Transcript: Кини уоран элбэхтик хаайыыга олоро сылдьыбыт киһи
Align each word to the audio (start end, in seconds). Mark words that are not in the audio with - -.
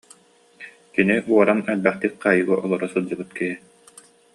Кини 0.93 1.15
уоран 1.31 1.59
элбэхтик 1.71 2.13
хаайыыга 2.21 2.55
олоро 2.63 2.87
сылдьыбыт 2.91 3.29
киһи 3.37 3.55